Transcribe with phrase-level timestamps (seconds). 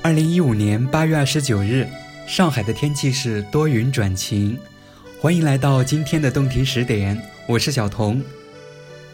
[0.00, 1.86] 二零一五年八月二十九日，
[2.26, 4.56] 上海的天气是多云转晴。
[5.20, 8.22] 欢迎来到今天的洞庭十点，我是小童。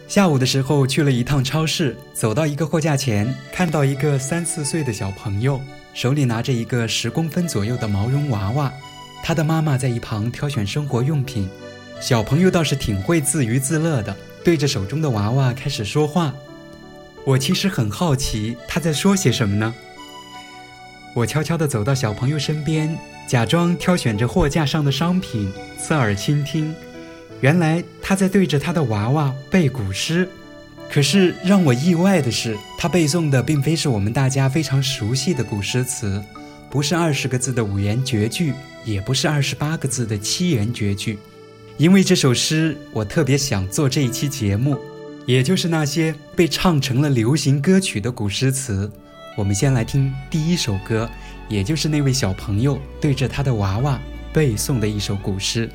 [0.07, 5.59] 下午的时候去了一趟超市，走到一个货架前，看到一个三四岁的小朋友，
[5.95, 8.71] 手里拿着一个十公分左右的毛绒娃娃，
[9.23, 11.49] 他的妈妈在一旁挑选生活用品。
[11.99, 14.15] 小朋友倒是挺会自娱自乐的，
[14.45, 16.35] 对着手中的娃娃开始说话。
[17.25, 19.75] 我其实很好奇他在说些什么呢？
[21.15, 25.49] 我悄悄地走到小朋友身边，假装挑选着货架上的商品，
[25.81, 26.75] 侧耳倾听。
[27.41, 30.29] 原来他在对着他的娃娃背古诗。
[30.91, 36.23] 可是让我意外的是，他背诵的并非是我们大家非常熟悉的古诗词，
[36.69, 38.53] 不是二十个字的五言绝句，
[38.85, 41.19] 也不是二十八个字的七言绝句。
[41.77, 44.77] 因为这首诗，我特别想做这一期节目，
[45.27, 48.91] 也就是那些被唱成了流行歌曲的古诗词。
[49.37, 51.11] 我们先来听第一首歌，
[51.49, 53.99] 也就是那位小朋友对着他的娃娃
[54.33, 55.69] 背诵的一首古诗。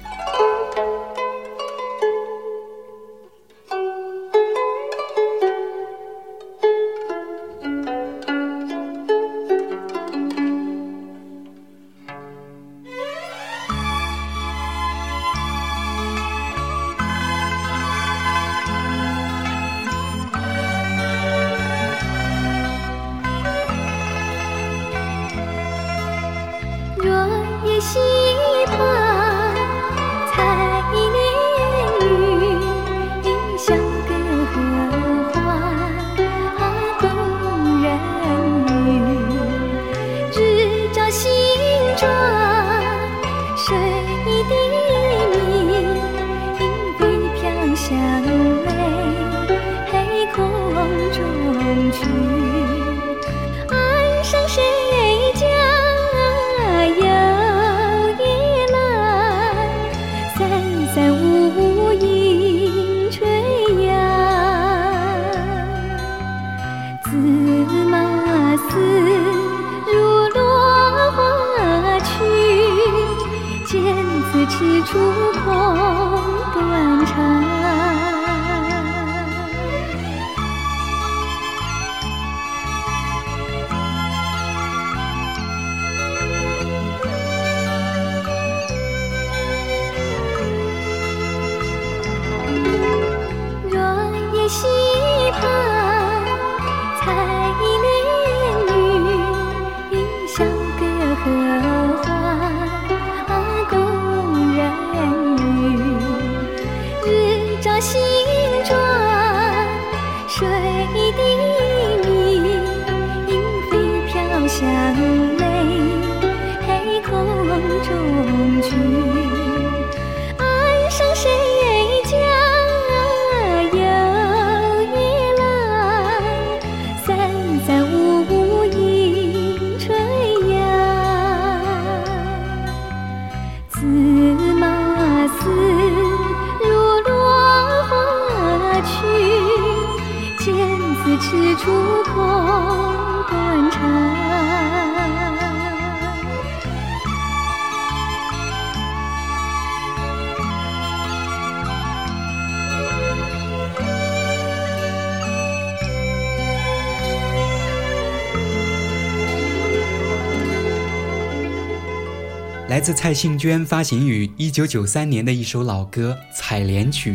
[162.80, 167.12] 来自蔡幸娟发行于一九九三年的一首老歌《采莲曲》，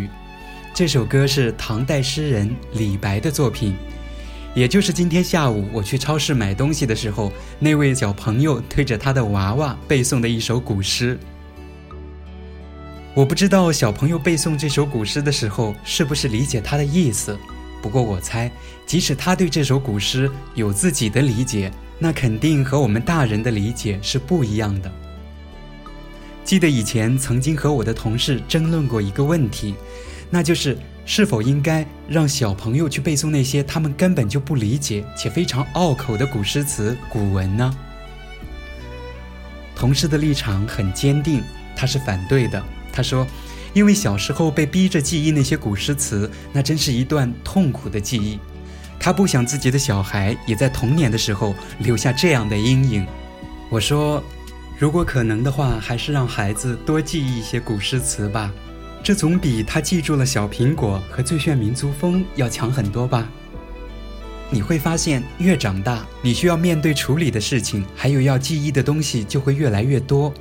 [0.75, 3.75] 这首歌是唐代诗人李白的作品，
[4.55, 11.19] 也就是今天下午我去超市买东西的时候，那位小朋友推着他的娃娃背诵的一首古诗。
[13.15, 17.39] 我不知道小朋友背诵这首古诗的时候是不是理解他的意思，
[17.81, 18.53] 不过我猜，
[18.85, 24.93] 即使他对这首古诗有自己的理解，那肯定和我们大人的理解是不一样的。
[26.45, 29.75] 记得以前曾经和我的同事争论过一个问题，
[30.29, 30.77] 那就是
[31.07, 37.75] 是否应该让小朋友去背诵那些他们根本就不理解且非常拗口的古诗词、古文呢？
[39.75, 41.43] 同事的立场很坚定，
[41.75, 42.63] 他是反对的。
[42.93, 43.27] 他说
[43.73, 48.39] ：“因为小时候被逼着记忆那些古诗词，那真是一段痛苦的记忆。
[49.01, 53.07] 他不想自己的小孩也在童年的时候留下这样的阴影。”
[53.71, 54.23] 我说。
[54.77, 58.53] 如果可能的话，还是让孩子多记忆一些古诗词吧，
[59.03, 63.29] 这总比他记住了小苹果和最炫民族风要强很多吧。
[64.51, 70.33] 你会发现，越长大，你需要面对处理的事情，还有要记忆的东西就会越来越多。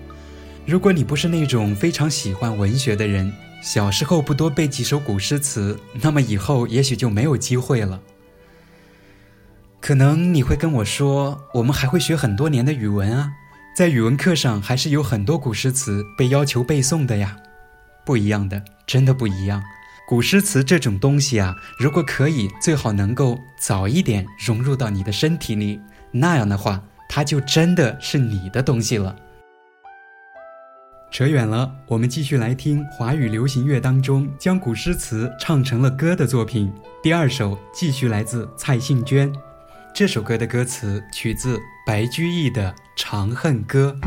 [0.65, 3.31] 如果你不是那种非常喜欢文学的人，
[3.61, 8.01] 小时候不多背几首古诗词，那么以后也许就没有机会了。
[9.79, 13.31] 可能你会跟我说，我们还会学很多年的语文啊，
[13.75, 17.35] 在语文课上还是有很多古诗词被要求背诵的呀。
[18.05, 19.63] 不一样的，真的不一样。
[20.07, 25.81] 古诗词这种东西啊，如果可以，最好能够早一点融入到你的身体里，
[26.11, 29.15] 那样的话，它就真的是你的东西了。
[31.09, 36.71] 扯远了，我们继续来听华语流行乐当中将古诗词唱成了歌的作品。
[37.01, 39.33] 第二首继续来自蔡幸娟，
[39.95, 43.97] 这首歌的歌词取自白居易的《长恨歌》。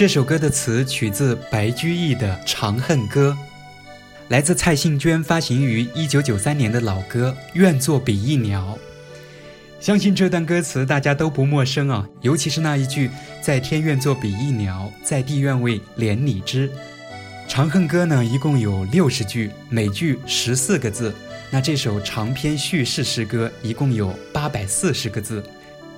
[0.00, 3.36] 这首歌的词取自白居易的《长恨歌》，
[4.28, 8.78] 来自蔡幸娟发行于一九九三年的老歌《愿作比翼鸟》。
[9.84, 13.10] 相信这段歌词大家都不陌生啊，尤其是那一句
[13.44, 16.66] “在天愿作比翼鸟，在地愿为连理枝”。
[17.46, 21.14] 《长恨歌》呢，一共有六十句，每句十四个字。
[21.50, 25.44] 那这首长篇叙事诗歌一共有八百四十个字。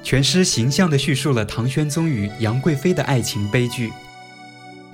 [0.02, 3.92] 全诗形象地叙述了唐玄宗与杨贵妃的爱情悲剧。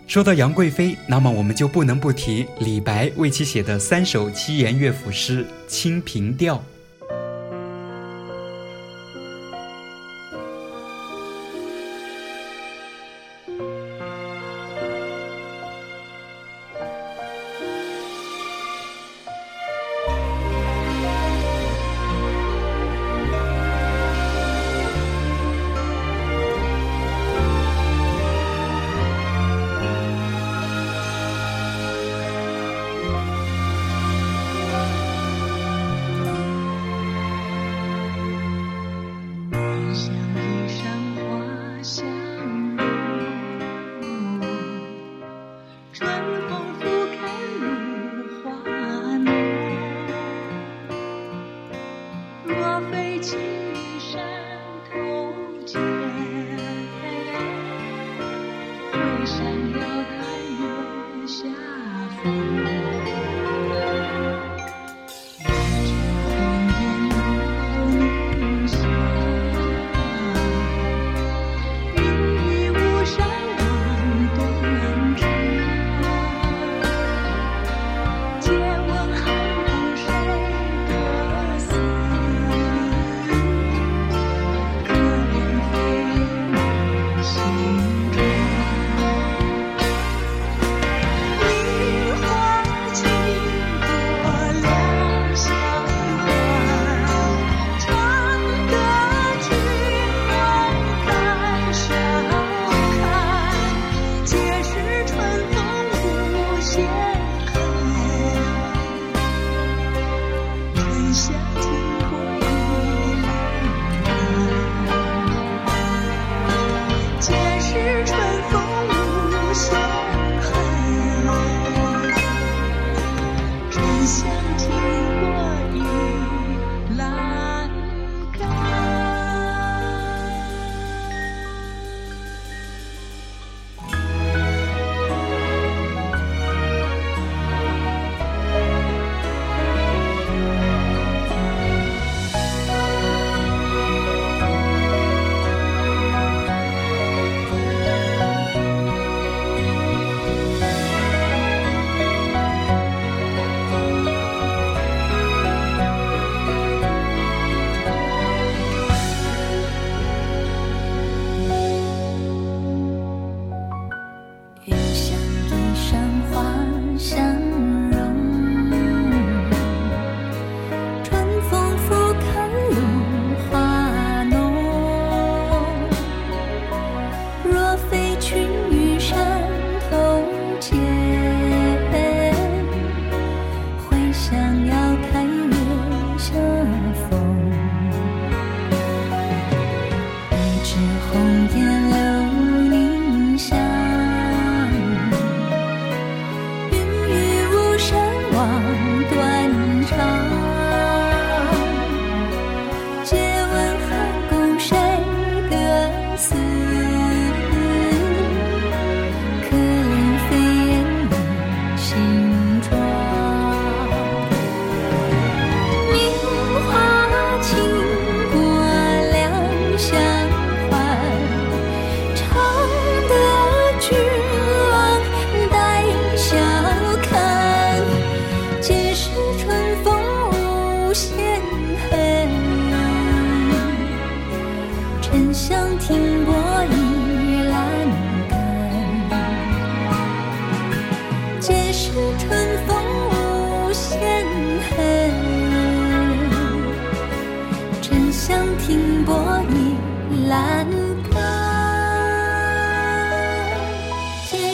[0.06, 6.56] 说到杨贵妃，那么我们就不能不提李白为其写的三首七言乐府诗《清平调》。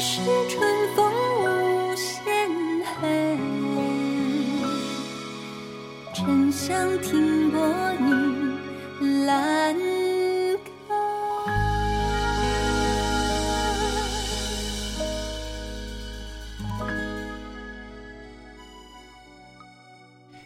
[0.06, 0.20] 是
[0.50, 0.60] 春
[0.94, 2.14] 风无限
[2.84, 3.38] 恨
[6.12, 7.66] 沉香停泊
[9.00, 9.74] 你兰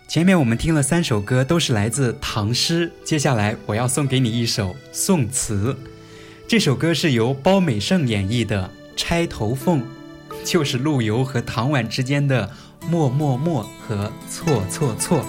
[0.06, 5.76] 前面我们听了三首歌都是来自唐诗接下来我要送给你一首宋词。
[6.48, 9.80] 这首歌是由包美胜演绎的钗头凤》，
[10.44, 12.50] 就是陆游和唐婉之间的
[12.90, 15.24] 莫莫莫和错错错。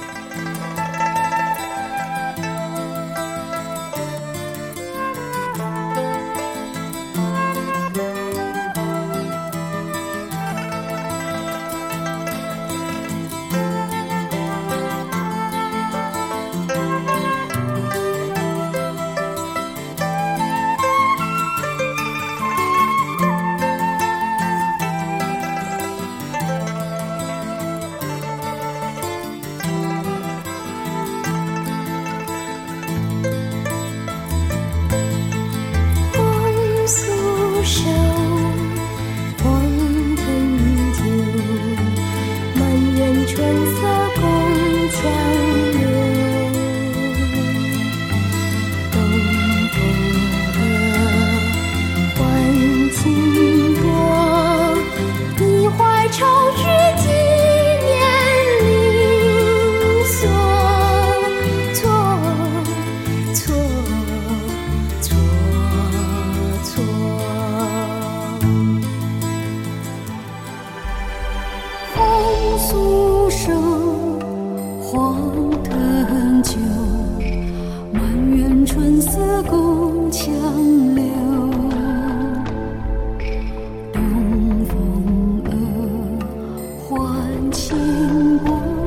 [87.52, 88.79] 情不。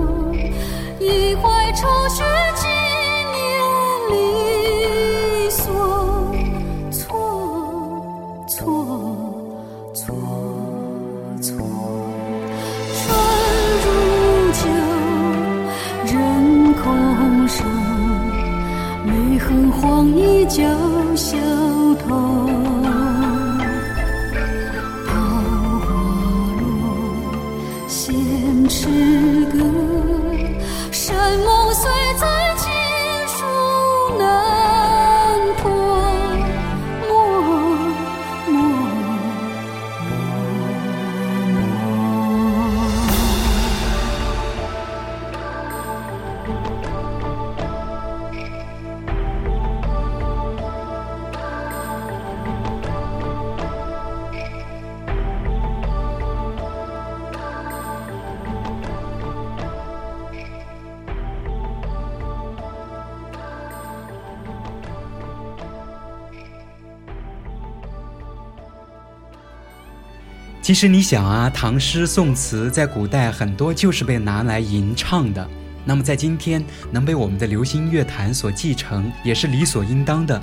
[70.72, 75.46] 其实你想啊，唐诗宋词在古代很多就是被拿来吟唱的，
[75.84, 80.42] 那么在今天能被我们的流行乐坛所继承，也是理所应当的。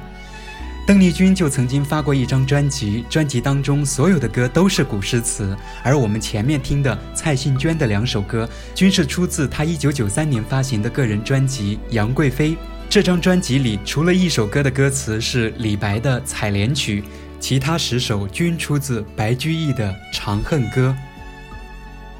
[0.86, 12.52] 邓丽君就曾经发过一张专辑，专辑当中所有的歌都是古诗词，而我们前面听的蔡幸娟的两首歌，均是出自她一九九三年发行的个人专辑《杨贵妃》。
[12.88, 17.02] 这张专辑里，除了一首歌的歌词是李白的《采莲曲》。
[17.40, 20.96] 其他十首均出自白居易的《长恨歌》。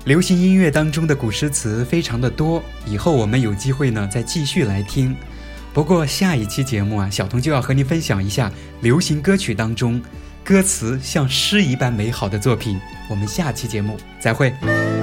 [0.06, 5.16] 流行音乐当中的古诗词非常的多，以后我们有机会呢再继续来听。
[5.74, 8.52] 不过下一期节目啊，小童就要和您分享一下
[8.82, 10.02] 流行歌曲当中
[10.44, 12.80] 歌词像诗一般美好的作品。
[13.10, 14.99] 我们下期节目再会。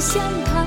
[0.00, 0.66] 相看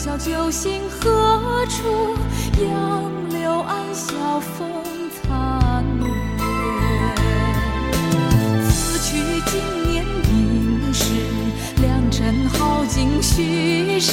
[0.00, 2.14] 今宵酒醒何处？
[2.62, 4.70] 杨柳岸晓风
[5.10, 6.04] 残月。
[8.70, 9.18] 此去
[9.50, 11.02] 经年应是，
[11.82, 14.12] 良辰好景虚设。